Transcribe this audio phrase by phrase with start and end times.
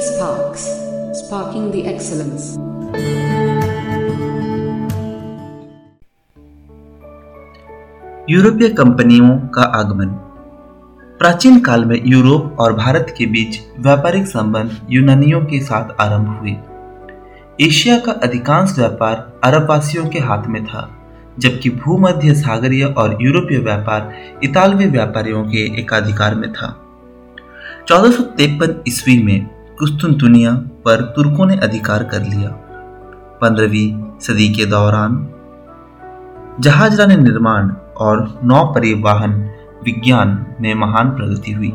[0.00, 0.62] Sparks,
[1.12, 2.44] sparking the excellence.
[8.30, 10.06] यूरोपीय कंपनियों का आगमन।
[11.18, 16.56] प्राचीन काल में यूरोप और भारत के बीच व्यापारिक संबंध यूनानियों के साथ आरंभ हुए।
[17.66, 20.90] एशिया का अधिकांश व्यापार अरबवासियों के हाथ में था
[21.38, 24.12] जबकि भूमध्य सागरीय और यूरोपीय व्यापार
[24.42, 26.76] इतालवी व्यापारियों के एकाधिकार में था।
[27.88, 32.50] चौदह ईस्वी में कुस्तुनतुनिया पर तुर्कों ने अधिकार कर लिया।
[33.40, 35.28] पंद्रहवीं सदी के दौरान
[36.60, 39.50] जहाजरानी निर्माण और नौ परिवहन
[39.84, 41.72] विज्ञान में महान प्रगति हुई।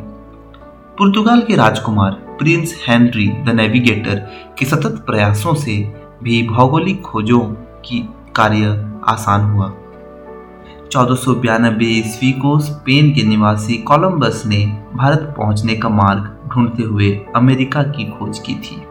[0.97, 4.15] पुर्तगाल के राजकुमार प्रिंस हेनरी द नेविगेटर
[4.59, 5.93] के सतत प्रयासों से
[6.23, 7.41] भी भौगोलिक खोजों
[7.85, 9.73] की कार्य आसान हुआ।
[10.91, 14.65] चौदह ईस्वी को स्पेन के निवासी कोलंबस ने
[14.95, 18.81] भारत पहुँचने का मार्ग ढूंढते हुए अमेरिका की खोज की थी।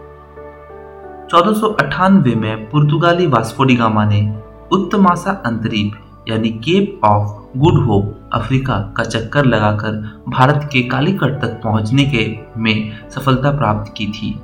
[1.30, 2.08] चौदह
[2.40, 4.38] में पुर्तगाली वास्कोडिगामा ने
[4.72, 5.92] उत्तमासा अंतरीप,
[6.28, 12.38] यानी cape of good hope, Africa का चक्कर लगाकर भारत के कालीकट तक पहुँचने के
[12.56, 14.40] में सफलता प्राप्त की थी।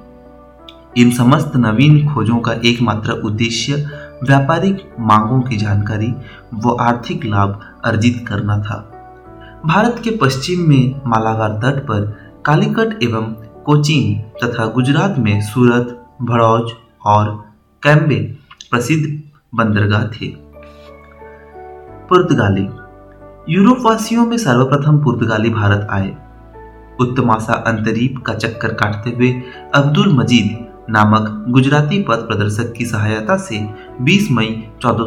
[0.97, 3.91] इन समस्त नवीन खोजों का एकमात्र उद्देश्य
[4.25, 6.15] व्यापारिक मांगों की जानकारी
[6.55, 8.89] व आर्थिक लाभ अर्जित करना था।
[9.67, 13.23] भारत के पश्चिम में मालाबार तट पर कालीकट एवं
[13.65, 16.73] कोचीन तथा गुजरात में सूरत, भड़ौज
[17.07, 17.45] और
[17.83, 18.37] कैम्बे
[18.71, 19.23] प्रसिद्ध
[19.55, 20.27] बंदरगाह थे।
[22.09, 22.69] पुर्तगाली।
[23.53, 26.17] यूरोप वासियों में सर्वप्रथम पुर्तगाली भारत आए।
[27.01, 29.43] उत्तमासा अंतरीप का चक्कर काटते हुए
[29.75, 35.07] अब्दुल मजीद नामक गुजराती पथ प्रदर्शक की सहायता से 20 मई चौदह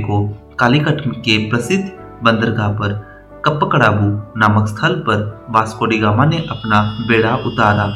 [0.00, 3.11] को कालीकट के प्रसिद्ध बंदरगाह पर
[3.44, 7.86] कप्पकड़ाबू नामक स्थल पर वास्कोडिगामा ने अपना बेड़ा उतारा।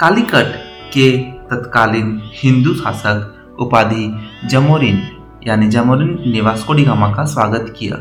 [0.00, 0.54] कालीकट
[0.94, 1.18] के
[1.50, 5.02] तत्कालीन हिंदू शासक उपाधि जमोरिन,
[5.46, 7.96] यानी जमोरिन ने वास्कोडिगामा का स्वागत किया।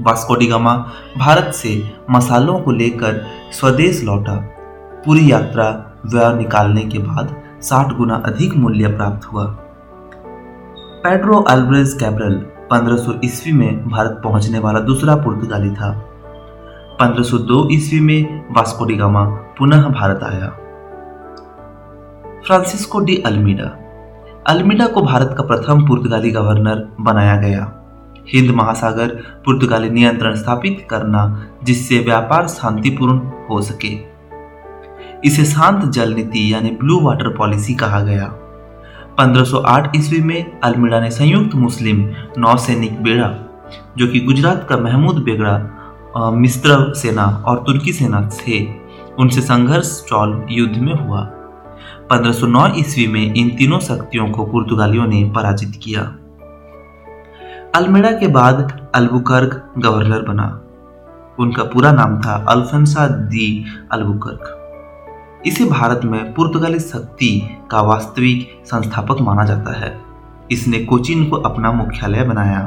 [0.00, 0.74] वास्कोडिगामा
[1.18, 4.36] भारत से मसालों को लेकर स्वदेश लौटा।
[5.04, 9.46] पूरी यात्रा व्यय निकालने के बाद 60 गुना अधिक मूल्य प्राप्त हुआ।
[11.04, 15.90] पेड्रो अल्ब्रेज कैब्रल 1500 ईस्वी में भारत पहुँचने वाला दूसरा पुर्तगाली था।
[17.00, 20.48] 1502 ईस्वी में वास्कोडिगामा पुनः भारत आया।
[22.46, 23.78] Francisco de Almeida.
[24.46, 27.72] अल्मीडा को भारत का प्रथम पुर्तगाली गवर्नर बनाया गया।
[28.34, 29.08] हिंद महासागर
[29.44, 33.18] पुर्तगाली नियंत्रण स्थापित करना, जिससे व्यापार शांतिपूर्ण
[33.50, 34.12] हो सके।
[35.24, 38.38] इसे शांत जल नीति यानी ब्लू वाटर पॉलिसी कहा गया।
[39.18, 43.34] 1508 ईस्वी में अल्मीड़ा ने संयुक्त मुस्लिम नौसैनिक बेड़ा,
[43.96, 48.66] जो कि गुजरात का महमूद बेगड़ा मिस्र सेना और तुर्की सेना थे।
[49.18, 51.20] उनसे संघर्ष चौल युद्ध में हुआ।
[52.10, 56.02] 1509 ईस्वी में इन तीनों शक्तियों को पुर्तगालियों ने पराजित किया।
[57.74, 60.48] अल्मेड़ा के बाद अल्बुकर्क गवर्नर बना।
[61.38, 64.61] उनका पूरा नाम था अल्फंसा दी अल्बुकर्क।
[65.46, 70.00] इसे भारत में पुर्तगाली शक्ति का वास्तविक संस्थापक माना जाता है।
[70.50, 72.60] इसने कोचिन को अपना मुख्यालय बनाया।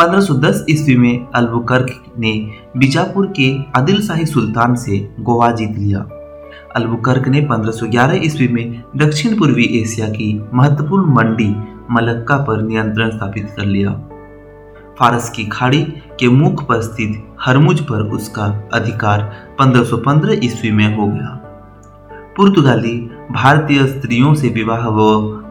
[0.00, 5.98] 1510 ईस्वी में अल्बुकर्क ने बीजापुर के आदिल शाही सुल्तान से गोवा जीत लिया।
[6.76, 11.54] अल्बुकर्क ने 1511 ईस्वी में दक्षिण पूर्वी एशिया की महत्वपूर्ण मंडी
[11.90, 14.08] मलक्का पर नियंत्रण स्थापित कर लिया।
[14.98, 15.82] फारस की खाड़ी
[16.20, 21.38] के मुख पर स्थित हरमुज पर उसका अधिकार 1515 ईस्वी में हो गया।
[22.36, 25.00] पुर्तगाली भारतीय स्त्रियों से विवाह व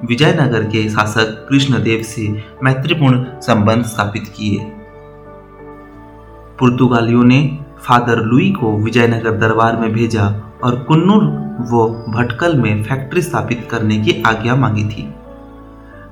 [0.05, 4.59] विजयनगर के शासक कृष्णदेव से मैत्रीपूर्ण संबंध स्थापित किए।
[6.59, 10.25] पुर्तगालियों ने फादर लुई को विजयनगर दरबार में भेजा
[10.63, 11.23] और कुन्नूर
[11.71, 15.13] व भटकल में फैक्ट्री स्थापित करने की आज्ञा मांगी थी।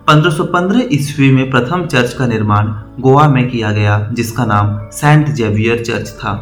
[0.09, 2.67] 1515 ईस्वी में प्रथम चर्च का निर्माण
[2.99, 6.33] गोवा में किया गया, जिसका नाम सेंट जेवियर चर्च था।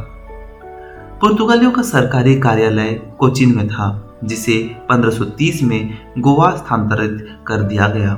[1.22, 8.14] पुर्तगालियों का सरकारी कार्यालय कोचिन में था, जिसे 1530 में गोवा स्थानांतरित कर दिया गया।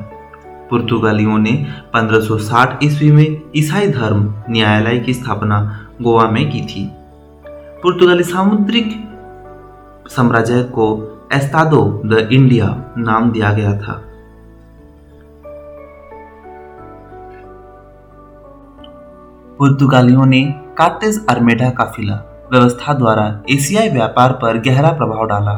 [0.69, 6.91] पुर्तगालियों ने 1560 ईस्वी में ईसाई धर्म न्यायालय की स्थापना गोवा में की थी।
[7.83, 9.09] पुर्तगाली सामुद्रिक
[10.07, 14.05] साम्राज्य को एस्तादो द इंडिया नाम दिया गया था।
[19.59, 20.41] पुर्तगालियों ने
[20.77, 22.15] कार्टेज अर्मेडा काफिला
[22.51, 25.53] व्यवस्था द्वारा एशियाई व्यापार पर गहरा प्रभाव डाला।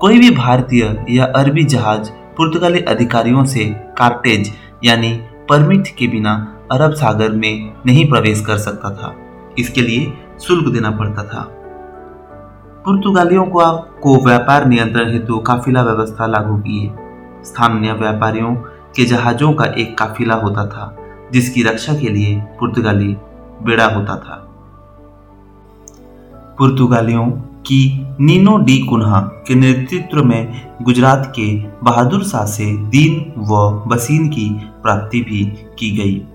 [0.00, 3.64] कोई भी भारतीय या अरबी जहाज़ पुर्तगाली अधिकारियों से
[3.98, 4.52] कार्टेज
[4.84, 5.12] यानी
[5.48, 9.14] परमिट के बिना अरब सागर में नहीं प्रवेश कर सकता था।
[9.58, 11.42] इसके लिए शुल्क देना पड़ता था।
[12.84, 16.92] पुर्तगालियों को को व्यापार नियंत्रण हेतु काफिला व्यवस्था लागू किए
[17.44, 18.54] स्थानीय व्यापारियों
[18.96, 20.96] के जहाजों का एक काफिला होता था।
[21.32, 23.16] जिसकी रक्षा के लिए पुर्तगाली
[23.62, 24.48] बेड़ा होता था।
[26.58, 27.30] पुर्तगालियों
[27.66, 34.28] की नीनो डी कुन्हा के नेतृत्व में गुजरात के बहादुर शाह से दीन व बसीन
[34.28, 34.48] की
[34.82, 35.44] प्राप्ति भी
[35.78, 36.26] की गई।